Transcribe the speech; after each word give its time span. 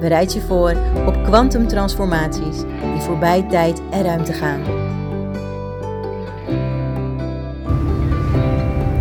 Bereid 0.00 0.32
je 0.32 0.40
voor 0.40 0.76
op 1.06 1.24
kwantumtransformaties 1.24 2.56
die 2.92 3.00
voorbij 3.00 3.46
tijd 3.50 3.80
en 3.90 4.02
ruimte 4.02 4.32
gaan. 4.32 4.60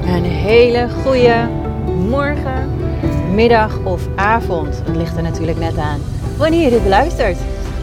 Een 0.07 0.23
hele 0.23 0.89
goede 1.03 1.49
morgen, 2.09 2.69
middag 3.33 3.79
of 3.83 4.07
avond. 4.15 4.81
Het 4.85 4.95
ligt 4.95 5.17
er 5.17 5.23
natuurlijk 5.23 5.59
net 5.59 5.77
aan 5.77 5.99
wanneer 6.37 6.63
je 6.63 6.69
dit 6.69 6.83
beluistert. 6.83 7.37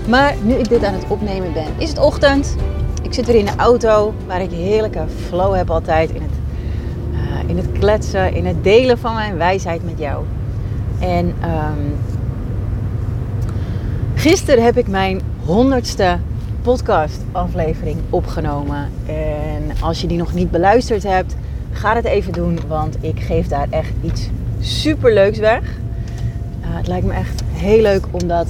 Maar 0.09 0.34
nu 0.42 0.55
ik 0.55 0.69
dit 0.69 0.84
aan 0.84 0.95
het 0.95 1.05
opnemen 1.09 1.53
ben, 1.53 1.67
is 1.79 1.89
het 1.89 1.98
ochtend. 1.98 2.56
Ik 3.03 3.15
zit 3.15 3.27
weer 3.27 3.37
in 3.37 3.45
de 3.45 3.56
auto 3.56 4.15
waar 4.27 4.41
ik 4.41 4.51
heerlijke 4.51 5.05
flow 5.27 5.55
heb 5.55 5.70
altijd 5.70 6.11
in 6.11 6.23
het, 6.23 6.31
uh, 7.12 7.48
in 7.51 7.56
het 7.56 7.73
kletsen, 7.79 8.34
in 8.34 8.47
het 8.47 8.65
delen 8.65 8.98
van 8.98 9.15
mijn 9.15 9.37
wijsheid 9.37 9.84
met 9.84 9.98
jou. 9.98 10.25
En 10.98 11.27
um, 11.27 11.97
gisteren 14.23 14.65
heb 14.65 14.77
ik 14.77 14.89
mijn 14.89 15.21
honderdste 15.45 16.19
podcast 16.62 17.20
aflevering 17.33 17.98
opgenomen. 18.11 18.91
En 19.06 19.81
als 19.81 20.01
je 20.01 20.06
die 20.06 20.19
nog 20.19 20.34
niet 20.34 20.51
beluisterd 20.51 21.03
hebt, 21.03 21.37
ga 21.73 21.95
het 21.95 22.05
even 22.05 22.33
doen, 22.33 22.59
want 22.69 22.97
ik 23.00 23.20
geef 23.20 23.47
daar 23.48 23.67
echt 23.70 23.93
iets 24.03 24.28
super 24.61 25.12
leuks 25.12 25.39
weg. 25.39 25.62
Uh, 25.62 25.67
het 26.61 26.87
lijkt 26.87 27.06
me 27.06 27.12
echt 27.12 27.43
heel 27.53 27.83
leuk 27.83 28.05
om 28.11 28.28
dat 28.28 28.47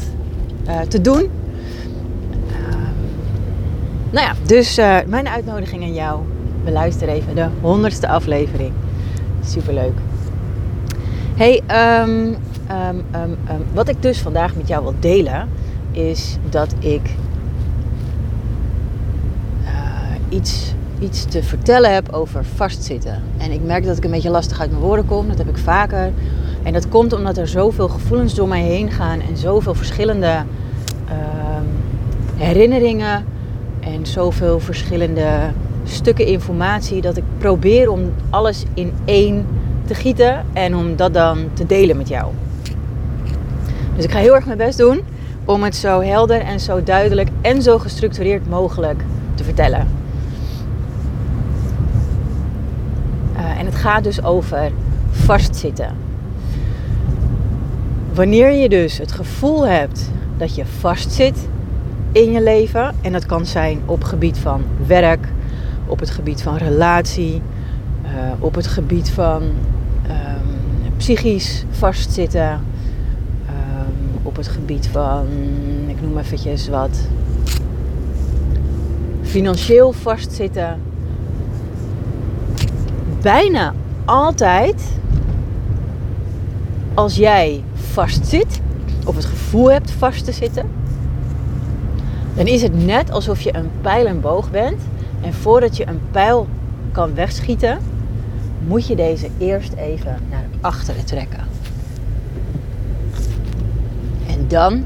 uh, 0.67 0.81
te 0.81 1.01
doen. 1.01 1.31
Nou 4.11 4.27
ja, 4.27 4.35
dus 4.47 4.77
mijn 5.07 5.29
uitnodiging 5.29 5.83
aan 5.83 5.95
jou. 5.95 6.21
Beluister 6.65 7.09
even 7.09 7.35
de 7.35 7.47
honderdste 7.61 8.09
aflevering. 8.09 8.73
Superleuk. 9.45 9.99
Hey, 11.35 11.63
um, 12.03 12.37
um, 12.71 13.05
um, 13.15 13.37
wat 13.75 13.89
ik 13.89 14.03
dus 14.03 14.19
vandaag 14.19 14.55
met 14.55 14.69
jou 14.69 14.83
wil 14.83 14.95
delen... 15.01 15.49
is 15.93 16.37
dat 16.51 16.75
ik 16.79 17.11
uh, 19.63 19.71
iets, 20.29 20.75
iets 20.99 21.25
te 21.25 21.43
vertellen 21.43 21.95
heb 21.95 22.13
over 22.13 22.45
vastzitten. 22.45 23.23
En 23.39 23.51
ik 23.51 23.63
merk 23.63 23.85
dat 23.85 23.97
ik 23.97 24.05
een 24.05 24.11
beetje 24.11 24.31
lastig 24.31 24.61
uit 24.61 24.71
mijn 24.71 24.83
woorden 24.83 25.07
kom. 25.07 25.29
Dat 25.29 25.39
heb 25.39 25.49
ik 25.49 25.59
vaker. 25.59 26.13
En 26.63 26.73
dat 26.73 26.89
komt 26.89 27.13
omdat 27.13 27.37
er 27.37 27.49
zoveel 27.49 27.89
gevoelens 27.89 28.35
door 28.35 28.49
mij 28.49 28.63
heen 28.63 28.91
gaan... 28.91 29.21
en 29.21 29.37
zoveel 29.37 29.75
verschillende 29.75 30.45
herinneringen 32.43 33.25
en 33.81 34.07
zoveel 34.07 34.61
verschillende 34.61 35.51
stukken 35.85 36.27
informatie 36.27 37.01
dat 37.01 37.17
ik 37.17 37.25
probeer 37.39 37.91
om 37.91 38.13
alles 38.31 38.65
in 38.75 38.93
één 39.05 39.47
te 39.85 39.95
gieten 39.95 40.45
en 40.53 40.77
om 40.77 40.97
dat 40.97 41.15
dan 41.15 41.39
te 41.53 41.67
delen 41.67 41.97
met 41.97 42.09
jou. 42.09 42.33
Dus 43.97 44.05
ik 44.05 44.11
ga 44.11 44.19
heel 44.19 44.35
erg 44.35 44.47
mijn 44.47 44.59
best 44.59 44.79
doen 44.79 45.01
om 45.45 45.63
het 45.63 45.77
zo 45.77 46.01
helder 46.01 46.41
en 46.41 46.61
zo 46.61 46.83
duidelijk 46.83 47.29
en 47.41 47.63
zo 47.63 47.79
gestructureerd 47.79 48.49
mogelijk 48.49 49.05
te 49.35 49.45
vertellen. 49.45 49.89
Uh, 53.37 53.59
en 53.59 53.67
het 53.67 53.75
gaat 53.75 54.05
dus 54.05 54.25
over 54.25 54.73
vastzitten. 55.11 55.97
Wanneer 58.15 58.51
je 58.51 58.69
dus 58.69 58.99
het 58.99 59.13
gevoel 59.13 59.67
hebt 59.67 60.11
dat 60.37 60.55
je 60.55 60.67
vastzit 60.67 61.49
in 62.13 62.33
je 62.33 62.43
leven. 62.43 62.95
En 63.01 63.13
dat 63.13 63.27
kan 63.27 63.47
zijn 63.47 63.81
op 63.87 64.05
gebied 64.05 64.39
van 64.39 64.63
werk, 64.87 65.29
op 65.87 66.01
het 66.01 66.11
gebied 66.11 66.43
van 66.43 66.57
relatie, 66.57 67.43
uh, 68.05 68.11
op 68.39 68.55
het 68.55 68.67
gebied 68.67 69.11
van 69.11 69.43
um, 69.43 70.93
psychisch 70.97 71.65
vastzitten, 71.71 72.61
op 74.23 74.37
het 74.37 74.49
gebied 74.49 74.87
van, 74.87 75.27
ik 75.87 76.01
noem 76.03 76.19
eventjes 76.19 76.69
wat, 76.69 76.99
financieel 79.23 79.93
vastzitten. 79.93 80.81
Bijna 83.21 83.75
altijd 84.05 84.83
als 86.95 87.17
jij 87.17 87.65
vastzit, 87.75 88.61
of 89.05 89.15
het 89.15 89.25
gevoel 89.25 89.71
hebt 89.71 89.91
vast 89.91 90.25
te 90.25 90.33
zitten, 90.33 90.67
dan 92.35 92.47
is 92.47 92.63
het 92.63 92.85
net 92.85 93.11
alsof 93.11 93.41
je 93.41 93.57
een 93.57 93.71
pijl 93.81 94.07
en 94.07 94.21
boog 94.21 94.51
bent. 94.51 94.81
En 95.21 95.35
voordat 95.35 95.77
je 95.77 95.89
een 95.89 96.01
pijl 96.11 96.47
kan 96.93 97.15
wegschieten, 97.15 97.79
moet 98.67 98.87
je 98.87 98.97
deze 98.97 99.29
eerst 99.39 99.73
even 99.73 100.19
naar 100.31 100.45
achteren 100.61 101.05
trekken. 101.05 101.45
En 104.27 104.42
dan 104.53 104.85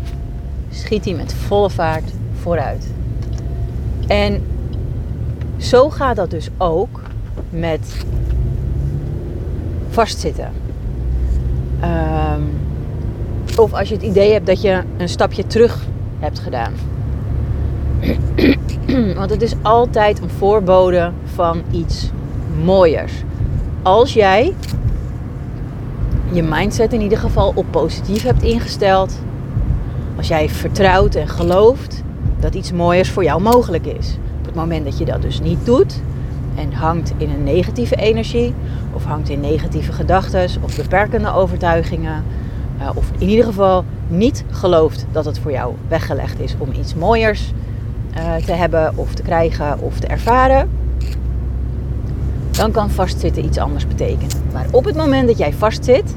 schiet 0.71 1.04
hij 1.04 1.15
met 1.15 1.34
volle 1.34 1.71
vaart 1.71 2.10
vooruit. 2.41 2.87
En 4.06 4.43
zo 5.56 5.91
gaat 5.91 6.16
dat 6.16 6.31
dus 6.31 6.49
ook 6.56 7.03
met 7.50 8.04
vastzitten. 9.88 10.50
Um, 11.82 12.50
of 13.59 13.72
als 13.72 13.88
je 13.88 13.94
het 13.94 14.04
idee 14.04 14.32
hebt 14.32 14.47
dat 14.47 14.62
je 14.62 14.82
een 14.97 15.09
stapje 15.09 15.47
terug 15.47 15.84
hebt 16.19 16.38
gedaan. 16.38 16.72
Want 19.19 19.31
het 19.31 19.43
is 19.43 19.54
altijd 19.62 20.21
een 20.21 20.31
voorbode 20.31 21.12
van 21.34 21.62
iets 21.71 22.10
mooiers. 22.65 23.12
Als 23.83 24.12
jij 24.12 24.54
je 26.33 26.43
mindset 26.43 26.93
in 26.93 27.00
ieder 27.00 27.19
geval 27.19 27.53
op 27.54 27.66
positief 27.71 28.22
hebt 28.22 28.43
ingesteld. 28.43 29.19
Als 30.16 30.28
jij 30.28 30.49
vertrouwt 30.49 31.15
en 31.15 31.28
gelooft 31.28 32.03
dat 32.41 32.54
iets 32.54 32.72
mooiers 32.72 33.10
voor 33.10 33.25
jou 33.25 33.43
mogelijk 33.43 33.87
is. 33.87 34.16
Op 34.38 34.47
het 34.47 34.54
moment 34.54 34.84
dat 34.84 34.99
je 34.99 35.04
dat 35.04 35.22
dus 35.22 35.41
niet 35.41 35.65
doet 35.65 36.00
en 36.54 36.72
hangt 36.72 37.12
in 37.16 37.31
een 37.31 37.44
negatieve 37.44 37.97
energie 37.97 38.54
of 38.93 39.04
hangt 39.04 39.28
in 39.28 39.41
negatieve 39.41 39.93
gedachten 39.93 40.49
of 40.62 40.77
beperkende 40.77 41.32
overtuigingen. 41.32 42.25
Uh, 42.81 42.91
of 42.94 43.10
in 43.19 43.28
ieder 43.28 43.44
geval 43.44 43.84
niet 44.09 44.44
gelooft 44.50 45.06
dat 45.12 45.25
het 45.25 45.38
voor 45.38 45.50
jou 45.50 45.75
weggelegd 45.88 46.41
is 46.41 46.54
om 46.59 46.69
iets 46.72 46.94
mooiers 46.94 47.53
uh, 48.16 48.34
te 48.34 48.53
hebben 48.53 48.93
of 48.94 49.15
te 49.15 49.22
krijgen 49.22 49.81
of 49.81 49.98
te 49.98 50.06
ervaren, 50.06 50.71
dan 52.50 52.71
kan 52.71 52.91
vastzitten 52.91 53.44
iets 53.44 53.59
anders 53.59 53.87
betekenen. 53.87 54.37
Maar 54.53 54.66
op 54.71 54.84
het 54.84 54.97
moment 54.97 55.28
dat 55.28 55.38
jij 55.38 55.53
vastzit, 55.53 56.16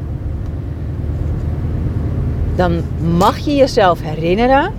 dan 2.60 2.82
mag 3.18 3.38
je 3.38 3.56
jezelf 3.56 4.02
herinneren 4.02 4.72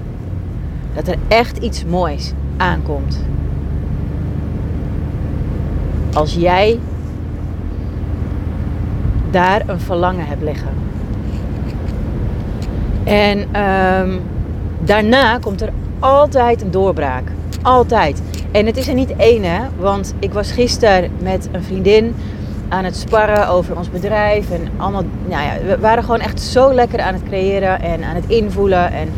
dat 0.94 1.08
er 1.08 1.16
echt 1.28 1.58
iets 1.58 1.84
moois 1.84 2.32
aankomt. 2.56 3.24
Als 6.12 6.34
jij 6.34 6.78
daar 9.30 9.62
een 9.66 9.80
verlangen 9.80 10.26
hebt 10.26 10.42
liggen. 10.42 10.68
En 13.04 13.38
um, 13.38 14.20
daarna 14.84 15.38
komt 15.38 15.60
er 15.60 15.72
altijd 15.98 16.62
een 16.62 16.70
doorbraak. 16.70 17.32
Altijd. 17.62 18.22
En 18.50 18.66
het 18.66 18.76
is 18.76 18.88
er 18.88 18.94
niet 18.94 19.16
één, 19.16 19.44
hè? 19.44 19.60
Want 19.78 20.14
ik 20.18 20.32
was 20.32 20.52
gisteren 20.52 21.10
met 21.22 21.48
een 21.52 21.62
vriendin 21.62 22.14
aan 22.70 22.84
het 22.84 22.96
sparren 22.96 23.48
over 23.48 23.76
ons 23.76 23.90
bedrijf. 23.90 24.50
En 24.50 24.68
allemaal, 24.76 25.04
nou 25.28 25.42
ja, 25.42 25.52
we 25.66 25.78
waren 25.78 26.02
gewoon 26.02 26.20
echt 26.20 26.40
zo 26.40 26.74
lekker 26.74 27.00
aan 27.00 27.14
het 27.14 27.22
creëren 27.22 27.80
en 27.80 28.04
aan 28.04 28.14
het 28.14 28.26
invoelen 28.26 28.92
en 28.92 29.08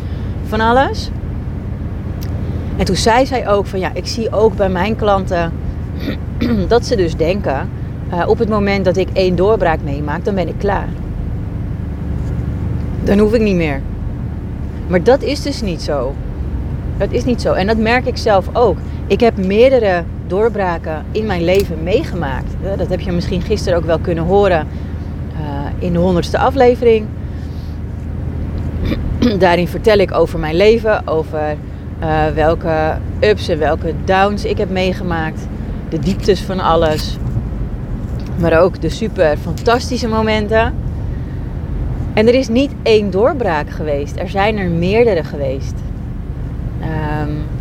van 0.47 0.59
alles. 0.59 1.09
En 2.77 2.85
toen 2.85 2.95
zei 2.95 3.25
zij 3.25 3.49
ook 3.49 3.65
van 3.65 3.79
ja, 3.79 3.91
ik 3.93 4.07
zie 4.07 4.31
ook 4.31 4.55
bij 4.55 4.69
mijn 4.69 4.95
klanten 4.95 5.51
dat 6.67 6.85
ze 6.85 6.95
dus 6.95 7.15
denken, 7.15 7.69
uh, 8.13 8.23
op 8.27 8.37
het 8.37 8.49
moment 8.49 8.85
dat 8.85 8.97
ik 8.97 9.07
één 9.13 9.35
doorbraak 9.35 9.79
meemaak, 9.83 10.25
dan 10.25 10.35
ben 10.35 10.47
ik 10.47 10.57
klaar. 10.57 10.87
Dan 13.03 13.17
hoef 13.19 13.33
ik 13.33 13.41
niet 13.41 13.55
meer. 13.55 13.81
Maar 14.87 15.03
dat 15.03 15.21
is 15.21 15.41
dus 15.41 15.61
niet 15.61 15.81
zo. 15.81 16.13
Dat 16.97 17.11
is 17.11 17.23
niet 17.23 17.41
zo. 17.41 17.53
En 17.53 17.67
dat 17.67 17.77
merk 17.77 18.05
ik 18.05 18.17
zelf 18.17 18.49
ook. 18.53 18.77
Ik 19.07 19.19
heb 19.19 19.37
meerdere 19.37 20.03
doorbraken 20.33 21.05
in 21.11 21.25
mijn 21.25 21.43
leven 21.43 21.83
meegemaakt. 21.83 22.53
Dat 22.77 22.89
heb 22.89 22.99
je 22.99 23.11
misschien 23.11 23.41
gisteren 23.41 23.77
ook 23.77 23.85
wel 23.85 23.99
kunnen 23.99 24.23
horen 24.23 24.67
uh, 25.33 25.39
in 25.79 25.93
de 25.93 25.99
honderdste 25.99 26.37
aflevering. 26.37 27.07
Daarin 29.39 29.67
vertel 29.67 29.97
ik 29.97 30.13
over 30.13 30.39
mijn 30.39 30.55
leven, 30.55 31.07
over 31.07 31.55
uh, 32.01 32.27
welke 32.27 32.97
ups 33.19 33.47
en 33.47 33.59
welke 33.59 33.93
downs 34.05 34.45
ik 34.45 34.57
heb 34.57 34.69
meegemaakt, 34.69 35.47
de 35.89 35.99
dieptes 35.99 36.41
van 36.41 36.59
alles, 36.59 37.17
maar 38.39 38.61
ook 38.61 38.81
de 38.81 38.89
super 38.89 39.37
fantastische 39.37 40.07
momenten. 40.07 40.73
En 42.13 42.27
er 42.27 42.33
is 42.33 42.47
niet 42.47 42.71
één 42.83 43.11
doorbraak 43.11 43.69
geweest, 43.69 44.19
er 44.19 44.29
zijn 44.29 44.57
er 44.57 44.69
meerdere 44.69 45.23
geweest. 45.23 45.75
Um, 46.81 47.52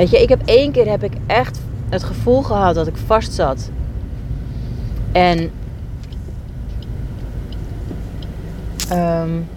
weet 0.00 0.10
je, 0.10 0.22
ik 0.22 0.28
heb 0.28 0.42
één 0.44 0.72
keer 0.72 0.88
heb 0.88 1.02
ik 1.02 1.12
echt 1.26 1.60
het 1.88 2.02
gevoel 2.02 2.42
gehad 2.42 2.74
dat 2.74 2.86
ik 2.86 2.96
vast 2.96 3.32
zat. 3.32 3.70
En 5.12 5.50
um, 8.92 9.48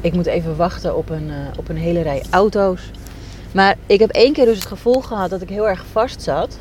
ik 0.00 0.12
moet 0.12 0.26
even 0.26 0.56
wachten 0.56 0.96
op 0.96 1.10
een, 1.10 1.28
uh, 1.28 1.34
op 1.56 1.68
een 1.68 1.76
hele 1.76 2.00
rij 2.00 2.22
auto's. 2.30 2.90
Maar 3.52 3.76
ik 3.86 4.00
heb 4.00 4.10
één 4.10 4.32
keer 4.32 4.44
dus 4.44 4.58
het 4.58 4.66
gevoel 4.66 5.00
gehad 5.00 5.30
dat 5.30 5.42
ik 5.42 5.48
heel 5.48 5.68
erg 5.68 5.84
vast 5.92 6.22
zat. 6.22 6.58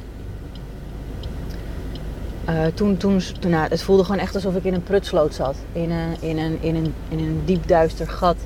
Uh, 2.49 2.65
toen, 2.73 2.97
toen, 2.97 3.21
toen 3.39 3.51
nou, 3.51 3.69
het 3.69 3.81
voelde 3.81 4.03
gewoon 4.03 4.21
echt 4.21 4.35
alsof 4.35 4.55
ik 4.55 4.63
in 4.63 4.73
een 4.73 4.83
prutsloot 4.83 5.33
zat. 5.33 5.55
In 5.71 5.91
een, 5.91 6.15
in, 6.19 6.37
een, 6.37 6.57
in, 6.61 6.75
een, 6.75 6.93
in 7.09 7.19
een 7.19 7.41
diep 7.45 7.67
duister 7.67 8.07
gat. 8.07 8.37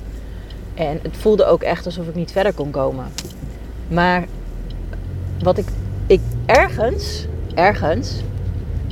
En 0.76 0.98
het 1.02 1.16
voelde 1.16 1.44
ook 1.44 1.62
echt 1.62 1.86
alsof 1.86 2.08
ik 2.08 2.14
niet 2.14 2.32
verder 2.32 2.52
kon 2.52 2.70
komen. 2.70 3.06
Maar 3.88 4.26
wat 5.42 5.58
ik, 5.58 5.66
ik 6.06 6.20
ergens, 6.46 7.26
ergens, 7.54 8.22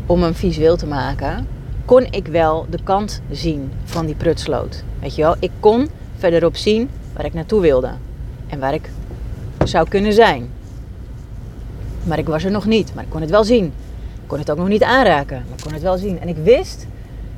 om 0.07 0.23
hem 0.23 0.35
visueel 0.35 0.77
te 0.77 0.87
maken, 0.87 1.47
kon 1.85 2.07
ik 2.11 2.27
wel 2.27 2.67
de 2.71 2.79
kant 2.85 3.21
zien 3.31 3.73
van 3.85 4.07
die 4.07 4.15
prutsloot. 4.15 4.85
Weet 5.01 5.15
je 5.15 5.23
wel, 5.23 5.37
ik 5.39 5.51
kon 5.61 5.89
verderop 6.17 6.57
zien 6.57 6.91
waar 7.13 7.25
ik 7.25 7.35
naartoe 7.35 7.61
wilde. 7.61 7.91
En 8.47 8.59
waar 8.59 8.75
ik 8.75 8.91
zou 9.65 9.89
kunnen 9.89 10.13
zijn. 10.13 10.51
Maar 12.03 12.19
ik 12.19 12.27
was 12.29 12.45
er 12.45 12.51
nog 12.51 12.67
niet, 12.67 12.95
maar 12.95 13.05
ik 13.05 13.11
kon 13.11 13.21
het 13.21 13.31
wel 13.31 13.45
zien. 13.45 13.65
Ik 14.23 14.31
kon 14.31 14.39
het 14.39 14.51
ook 14.51 14.59
nog 14.59 14.69
niet 14.69 14.83
aanraken, 14.83 15.45
maar 15.49 15.57
ik 15.57 15.65
kon 15.65 15.73
het 15.73 15.83
wel 15.83 15.99
zien. 15.99 16.21
En 16.21 16.29
ik 16.29 16.37
wist, 16.37 16.87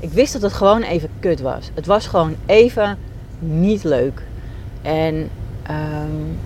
ik 0.00 0.10
wist 0.10 0.32
dat 0.32 0.42
het 0.42 0.52
gewoon 0.52 0.82
even 0.82 1.08
kut 1.20 1.40
was. 1.40 1.70
Het 1.74 1.86
was 1.86 2.06
gewoon 2.06 2.34
even 2.46 2.98
niet 3.38 3.84
leuk. 3.84 4.22
En 4.86 5.14
um, 5.70 6.38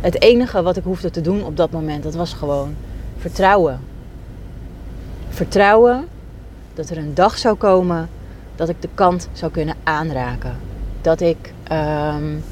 het 0.00 0.22
enige 0.22 0.62
wat 0.62 0.76
ik 0.76 0.84
hoefde 0.84 1.10
te 1.10 1.20
doen 1.20 1.44
op 1.44 1.56
dat 1.56 1.70
moment, 1.70 2.02
dat 2.02 2.14
was 2.14 2.32
gewoon 2.32 2.74
vertrouwen. 3.18 3.80
Vertrouwen 5.28 6.06
dat 6.74 6.90
er 6.90 6.98
een 6.98 7.14
dag 7.14 7.38
zou 7.38 7.56
komen 7.56 8.08
dat 8.56 8.68
ik 8.68 8.82
de 8.82 8.88
kant 8.94 9.28
zou 9.32 9.52
kunnen 9.52 9.74
aanraken. 9.82 10.56
Dat 11.00 11.20
ik 11.20 11.52
um, 11.72 12.42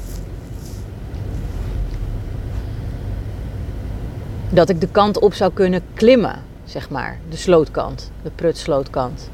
dat 4.49 4.69
ik 4.69 4.81
de 4.81 4.89
kant 4.91 5.19
op 5.19 5.33
zou 5.33 5.53
kunnen 5.53 5.81
klimmen, 5.93 6.41
zeg 6.65 6.89
maar. 6.89 7.17
De 7.29 7.37
slootkant, 7.37 8.11
de 8.23 8.31
prutslootkant. 8.35 9.29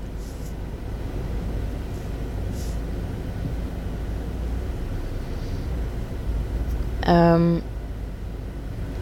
Um, 7.12 7.62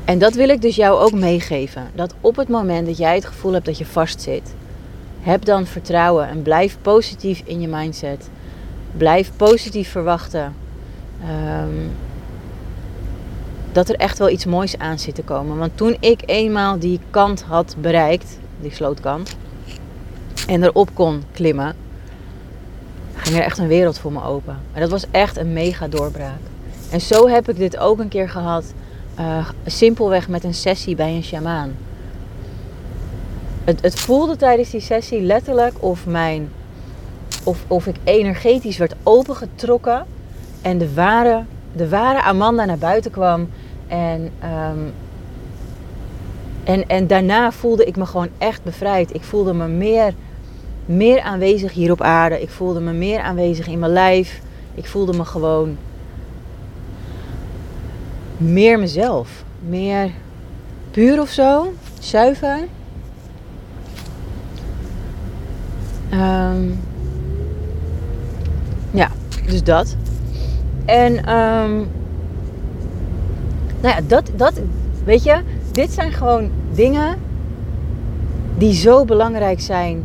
en 0.06 0.20
dat 0.20 0.34
wil 0.34 0.50
ik 0.50 0.62
dus 0.62 0.76
jou 0.76 1.00
ook 1.00 1.12
meegeven. 1.12 1.88
Dat 1.94 2.14
op 2.22 2.36
het 2.36 2.48
moment 2.48 2.88
dat 2.88 2.98
jij 2.98 3.16
het 3.16 3.26
gevoel 3.26 3.54
hebt 3.54 3.66
dat 3.66 3.78
je 3.78 3.86
vastzit, 3.86 4.54
heb 5.20 5.46
dan 5.46 5.66
vertrouwen 5.66 6.28
en 6.28 6.42
blijf 6.42 6.78
positief 6.82 7.42
in 7.46 7.62
je 7.62 7.68
mindset. 7.68 8.30
Blijf 8.98 9.32
positief 9.36 9.92
verwachten. 9.92 10.56
Um, 11.62 11.92
dat 13.72 13.90
er 13.90 13.96
echt 13.96 14.18
wel 14.18 14.30
iets 14.30 14.46
moois 14.46 14.78
aan 14.78 15.00
zit 15.00 15.16
te 15.16 15.24
komen. 15.24 15.58
Want 15.58 15.78
toen 15.78 15.98
ik 16.00 16.22
eenmaal 16.26 16.80
die 16.80 17.00
kant 17.10 17.42
had 17.42 17.76
bereikt, 17.80 18.38
die 18.62 18.74
slootkant, 18.74 19.36
en 20.48 20.64
erop 20.64 20.90
kon 20.94 21.24
klimmen, 21.32 21.76
ging 23.16 23.38
er 23.38 23.44
echt 23.44 23.58
een 23.58 23.68
wereld 23.68 24.00
voor 24.00 24.12
me 24.12 24.24
open. 24.24 24.58
En 24.74 24.82
dat 24.82 24.90
was 24.90 25.06
echt 25.12 25.38
een 25.38 25.54
mega 25.54 25.88
doorbraak. 25.88 26.40
En 26.92 27.02
zo 27.02 27.28
heb 27.28 27.50
ik 27.50 27.58
dit 27.58 27.78
ook 27.78 28.00
een 28.00 28.08
keer 28.08 28.30
gehad, 28.30 28.74
uh, 29.20 29.50
simpelweg 29.66 30.28
met 30.28 30.44
een 30.44 30.54
sessie 30.54 30.96
bij 30.96 31.16
een 31.16 31.24
shamaan. 31.24 31.76
Het, 33.64 33.82
het 33.82 34.00
voelde 34.00 34.36
tijdens 34.36 34.70
die 34.70 34.82
sessie 34.82 35.22
letterlijk 35.22 35.74
of 35.80 36.06
mijn 36.06 36.50
of, 37.44 37.64
of 37.68 37.88
ik 37.88 37.96
energetisch 38.04 38.78
werd 38.78 38.96
opengetrokken 39.04 40.06
en 40.62 40.78
de 40.78 40.94
ware, 40.94 41.44
de 41.72 41.90
ware 41.90 42.22
Amanda 42.22 42.66
naar 42.66 42.78
buiten 42.78 43.12
kwam. 43.12 43.50
En, 43.88 44.32
um, 44.44 44.94
en, 46.64 46.88
en 46.88 47.08
daarna 47.08 47.52
voelde 47.52 47.86
ik 47.86 47.96
me 47.96 48.06
gewoon 48.06 48.30
echt 48.38 48.64
bevrijd. 48.64 49.14
Ik 49.14 49.24
voelde 49.24 49.54
me 49.54 49.68
meer, 49.68 50.14
meer 50.86 51.22
aanwezig 51.22 51.74
hier 51.74 51.92
op 51.92 52.02
aarde. 52.02 52.42
Ik 52.42 52.50
voelde 52.50 52.80
me 52.80 52.92
meer 52.92 53.20
aanwezig 53.20 53.68
in 53.68 53.80
mijn 53.80 53.92
lijf. 53.92 54.42
Ik 54.76 54.86
voelde 54.86 55.18
me 55.18 55.26
gewoon 55.26 55.78
meer 58.40 58.80
mezelf. 58.80 59.44
Meer 59.68 60.12
puur 60.92 61.22
of 61.22 61.30
zo. 61.30 61.74
Zuiver. 62.00 62.60
Um, 66.14 66.80
ja, 68.92 69.12
dus 69.46 69.64
dat. 69.64 69.96
En 70.86 71.36
um, 71.36 71.88
nou 73.82 73.96
ja, 73.96 74.00
dat, 74.08 74.32
dat, 74.36 74.62
weet 75.04 75.24
je, 75.24 75.42
dit 75.72 75.92
zijn 75.92 76.12
gewoon 76.12 76.50
dingen 76.74 77.18
die 78.58 78.74
zo 78.74 79.06
belangrijk 79.06 79.62
zijn 79.62 80.04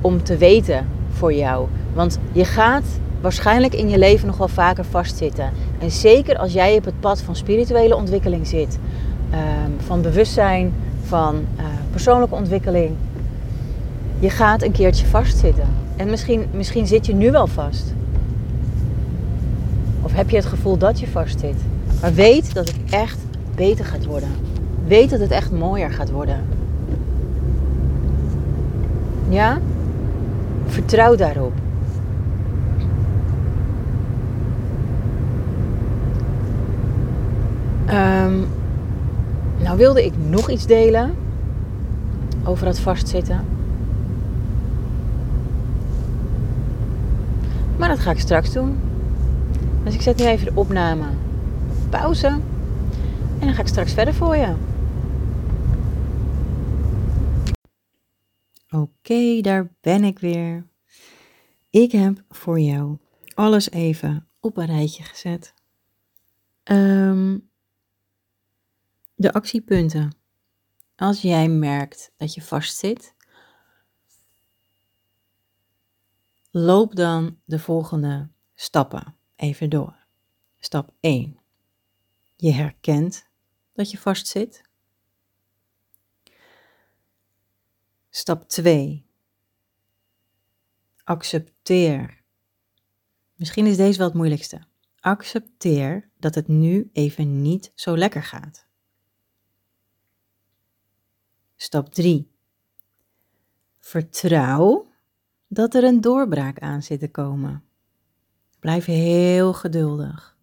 om 0.00 0.22
te 0.22 0.36
weten 0.36 0.86
voor 1.12 1.32
jou. 1.32 1.66
Want 1.94 2.18
je 2.32 2.44
gaat 2.44 2.84
waarschijnlijk 3.20 3.74
in 3.74 3.88
je 3.88 3.98
leven 3.98 4.26
nog 4.26 4.36
wel 4.36 4.48
vaker 4.48 4.84
vastzitten. 4.84 5.50
En 5.78 5.90
zeker 5.90 6.38
als 6.38 6.52
jij 6.52 6.76
op 6.76 6.84
het 6.84 7.00
pad 7.00 7.20
van 7.20 7.36
spirituele 7.36 7.96
ontwikkeling 7.96 8.46
zit, 8.46 8.78
um, 9.32 9.76
van 9.86 10.02
bewustzijn, 10.02 10.72
van 11.04 11.34
uh, 11.34 11.64
persoonlijke 11.90 12.34
ontwikkeling. 12.34 12.90
Je 14.18 14.30
gaat 14.30 14.62
een 14.62 14.72
keertje 14.72 15.06
vastzitten. 15.06 15.68
En 15.96 16.10
misschien, 16.10 16.46
misschien 16.52 16.86
zit 16.86 17.06
je 17.06 17.14
nu 17.14 17.30
wel 17.30 17.46
vast. 17.46 17.94
Of 20.02 20.12
heb 20.12 20.30
je 20.30 20.36
het 20.36 20.46
gevoel 20.46 20.78
dat 20.78 21.00
je 21.00 21.06
vastzit. 21.06 21.56
Maar 22.00 22.14
weet 22.14 22.54
dat 22.54 22.68
het 22.68 22.78
echt 22.90 23.18
beter 23.54 23.84
gaat 23.84 24.04
worden. 24.04 24.28
Weet 24.86 25.10
dat 25.10 25.20
het 25.20 25.30
echt 25.30 25.50
mooier 25.50 25.90
gaat 25.90 26.10
worden. 26.10 26.44
Ja? 29.28 29.58
Vertrouw 30.66 31.16
daarop. 31.16 31.52
Um, 37.92 38.48
nou 39.58 39.76
wilde 39.76 40.04
ik 40.04 40.12
nog 40.16 40.50
iets 40.50 40.66
delen 40.66 41.14
over 42.44 42.66
het 42.66 42.80
vastzitten. 42.80 43.44
Maar 47.78 47.88
dat 47.88 47.98
ga 47.98 48.10
ik 48.10 48.18
straks 48.18 48.52
doen. 48.52 48.78
Dus 49.84 49.94
ik 49.94 50.02
zet 50.02 50.16
nu 50.16 50.24
even 50.24 50.46
de 50.46 50.60
opname 50.60 51.04
op 51.70 51.90
pauze. 51.90 52.26
En 53.38 53.46
dan 53.46 53.54
ga 53.54 53.60
ik 53.60 53.68
straks 53.68 53.92
verder 53.92 54.14
voor 54.14 54.36
je. 54.36 54.54
Oké, 58.70 59.40
daar 59.40 59.70
ben 59.80 60.04
ik 60.04 60.18
weer. 60.18 60.66
Ik 61.70 61.92
heb 61.92 62.22
voor 62.28 62.60
jou 62.60 62.96
alles 63.34 63.70
even 63.70 64.26
op 64.40 64.56
een 64.56 64.66
rijtje 64.66 65.02
gezet. 65.02 65.54
Um, 66.64 67.49
de 69.20 69.32
actiepunten. 69.32 70.16
Als 70.96 71.22
jij 71.22 71.48
merkt 71.48 72.12
dat 72.16 72.34
je 72.34 72.42
vastzit, 72.42 73.14
loop 76.50 76.94
dan 76.94 77.40
de 77.44 77.58
volgende 77.58 78.28
stappen 78.54 79.16
even 79.36 79.70
door. 79.70 79.96
Stap 80.58 80.92
1. 81.00 81.38
Je 82.36 82.52
herkent 82.52 83.28
dat 83.72 83.90
je 83.90 83.98
vastzit. 83.98 84.62
Stap 88.10 88.48
2. 88.48 89.06
Accepteer. 91.04 92.22
Misschien 93.34 93.66
is 93.66 93.76
deze 93.76 93.98
wel 93.98 94.06
het 94.06 94.16
moeilijkste. 94.16 94.62
Accepteer 95.00 96.10
dat 96.18 96.34
het 96.34 96.48
nu 96.48 96.90
even 96.92 97.42
niet 97.42 97.72
zo 97.74 97.96
lekker 97.96 98.22
gaat. 98.22 98.68
Stap 101.62 101.88
3. 101.88 102.30
Vertrouw 103.78 104.86
dat 105.48 105.74
er 105.74 105.84
een 105.84 106.00
doorbraak 106.00 106.58
aan 106.58 106.82
zit 106.82 107.00
te 107.00 107.10
komen. 107.10 107.64
Blijf 108.60 108.84
heel 108.84 109.52
geduldig. 109.52 110.36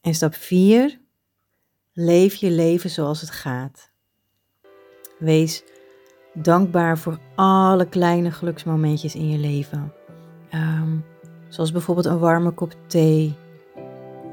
En 0.00 0.14
stap 0.14 0.34
4. 0.34 1.00
Leef 1.92 2.34
je 2.34 2.50
leven 2.50 2.90
zoals 2.90 3.20
het 3.20 3.30
gaat. 3.30 3.90
Wees 5.18 5.62
dankbaar 6.34 6.98
voor 6.98 7.18
alle 7.34 7.88
kleine 7.88 8.30
geluksmomentjes 8.30 9.14
in 9.14 9.28
je 9.28 9.38
leven. 9.38 9.92
Ehm, 10.48 10.98
zoals 11.48 11.72
bijvoorbeeld 11.72 12.06
een 12.06 12.18
warme 12.18 12.50
kop 12.52 12.74
thee, 12.86 13.34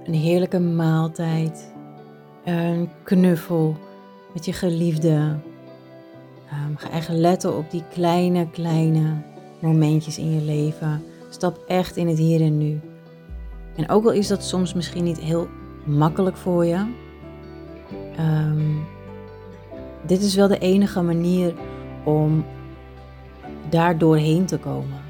een 0.03 0.13
heerlijke 0.13 0.59
maaltijd, 0.59 1.75
een 2.47 2.89
knuffel 3.03 3.75
met 4.33 4.45
je 4.45 4.53
geliefde. 4.53 5.35
Um, 6.53 6.77
ga 6.77 6.89
echt 6.89 7.09
letten 7.09 7.57
op 7.57 7.71
die 7.71 7.83
kleine, 7.93 8.49
kleine 8.49 9.21
momentjes 9.59 10.17
in 10.17 10.31
je 10.31 10.41
leven. 10.41 11.03
Stap 11.29 11.63
echt 11.67 11.97
in 11.97 12.07
het 12.07 12.17
hier 12.17 12.41
en 12.41 12.57
nu. 12.57 12.79
En 13.75 13.89
ook 13.89 14.05
al 14.05 14.11
is 14.11 14.27
dat 14.27 14.43
soms 14.43 14.73
misschien 14.73 15.03
niet 15.03 15.19
heel 15.19 15.47
makkelijk 15.85 16.37
voor 16.37 16.65
je, 16.65 16.85
um, 18.19 18.85
dit 20.05 20.21
is 20.21 20.35
wel 20.35 20.47
de 20.47 20.57
enige 20.57 21.01
manier 21.01 21.53
om 22.03 22.45
daar 23.69 23.97
doorheen 23.97 24.45
te 24.45 24.57
komen. 24.57 25.01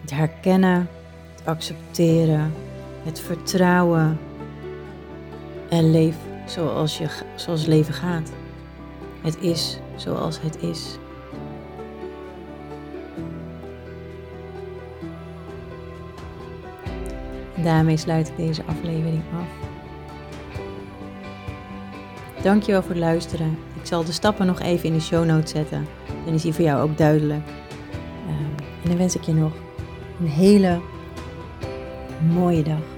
Het 0.00 0.10
herkennen, 0.10 0.88
het 1.34 1.42
accepteren, 1.44 2.52
het 3.04 3.20
vertrouwen 3.20 4.18
en 5.68 5.90
leef 5.90 6.16
zoals, 6.46 6.98
je, 6.98 7.08
zoals 7.34 7.66
leven 7.66 7.94
gaat. 7.94 8.32
Het 9.22 9.40
is 9.40 9.78
zoals 9.96 10.40
het 10.40 10.62
is. 10.62 10.98
daarmee 17.62 17.96
sluit 17.96 18.28
ik 18.28 18.36
deze 18.36 18.62
aflevering 18.64 19.22
af. 19.34 19.66
Dankjewel 22.42 22.82
voor 22.82 22.90
het 22.90 22.98
luisteren. 22.98 23.58
Ik 23.80 23.86
zal 23.86 24.04
de 24.04 24.12
stappen 24.12 24.46
nog 24.46 24.60
even 24.60 24.88
in 24.88 24.92
de 24.92 25.00
show 25.00 25.24
notes 25.24 25.50
zetten. 25.50 25.86
Dan 26.24 26.34
is 26.34 26.42
die 26.42 26.52
voor 26.52 26.64
jou 26.64 26.82
ook 26.82 26.98
duidelijk. 26.98 27.46
Ehm, 28.26 28.64
en 28.82 28.88
dan 28.88 28.96
wens 28.96 29.16
ik 29.16 29.22
je 29.22 29.32
nog 29.32 29.52
een 30.20 30.26
hele 30.26 30.80
mooie 32.32 32.62
dag. 32.62 32.97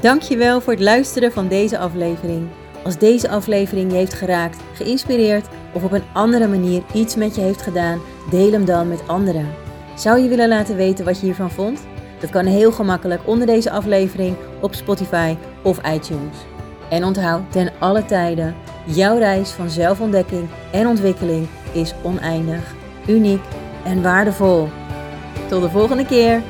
Dankjewel 0.00 0.60
voor 0.60 0.72
het 0.72 0.82
luisteren 0.82 1.32
van 1.32 1.48
deze 1.48 1.78
aflevering. 1.78 2.48
Als 2.84 2.98
deze 2.98 3.28
aflevering 3.28 3.90
je 3.90 3.96
heeft 3.96 4.14
geraakt, 4.14 4.62
geïnspireerd 4.74 5.46
of 5.72 5.84
op 5.84 5.92
een 5.92 6.02
andere 6.12 6.48
manier 6.48 6.82
iets 6.94 7.16
met 7.16 7.34
je 7.34 7.40
heeft 7.40 7.62
gedaan, 7.62 8.00
deel 8.30 8.52
hem 8.52 8.64
dan 8.64 8.88
met 8.88 9.08
anderen. 9.08 9.54
Zou 9.94 10.20
je 10.20 10.28
willen 10.28 10.48
laten 10.48 10.76
weten 10.76 11.04
wat 11.04 11.18
je 11.18 11.24
hiervan 11.24 11.50
vond? 11.50 11.80
Dat 12.20 12.30
kan 12.30 12.46
heel 12.46 12.72
gemakkelijk 12.72 13.20
onder 13.24 13.46
deze 13.46 13.70
aflevering 13.70 14.36
op 14.60 14.74
Spotify 14.74 15.36
of 15.62 15.78
iTunes. 15.78 16.36
En 16.90 17.04
onthoud 17.04 17.52
ten 17.52 17.72
alle 17.78 18.04
tijden, 18.04 18.54
jouw 18.84 19.18
reis 19.18 19.50
van 19.50 19.70
zelfontdekking 19.70 20.48
en 20.72 20.86
ontwikkeling 20.86 21.48
is 21.72 21.94
oneindig, 22.02 22.74
uniek 23.06 23.42
en 23.84 24.02
waardevol. 24.02 24.68
Tot 25.48 25.62
de 25.62 25.70
volgende 25.70 26.06
keer! 26.06 26.42